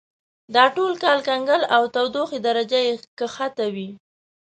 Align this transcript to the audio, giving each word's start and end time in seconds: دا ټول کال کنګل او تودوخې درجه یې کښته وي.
دا 0.55 0.65
ټول 0.75 0.93
کال 1.03 1.19
کنګل 1.29 1.61
او 1.75 1.83
تودوخې 1.93 2.39
درجه 2.47 2.79
یې 2.85 2.93
کښته 3.19 3.65
وي. 3.73 3.89